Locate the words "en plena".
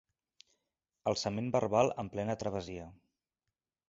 2.05-2.37